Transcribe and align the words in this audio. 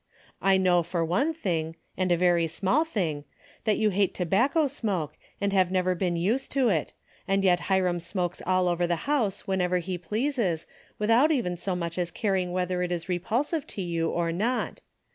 I 0.41 0.57
know 0.57 0.81
for 0.81 1.05
one 1.05 1.31
thing, 1.31 1.75
and 1.95 2.11
a 2.11 2.17
very 2.17 2.47
small 2.47 2.83
thing, 2.83 3.23
that 3.65 3.77
you 3.77 3.91
hate 3.91 4.15
tobacco 4.15 4.65
smoke 4.65 5.13
and 5.39 5.53
have 5.53 5.69
never 5.71 5.93
been 5.93 6.15
used 6.15 6.51
to 6.53 6.69
it, 6.69 6.91
and 7.27 7.43
yet 7.43 7.59
Hiram 7.69 7.99
smokes 7.99 8.41
all 8.47 8.67
over 8.67 8.87
the 8.87 9.05
house 9.05 9.45
whenever 9.47 9.77
he 9.77 9.99
pleases, 9.99 10.65
without 10.97 11.31
even 11.31 11.55
so 11.55 11.75
much 11.75 11.99
as 11.99 12.09
caring 12.09 12.51
whether 12.51 12.81
it 12.81 12.91
is 12.91 13.09
repulsive 13.09 13.67
to 13.67 13.83
you 13.83 14.09
or 14.09 14.31
not. 14.31 14.81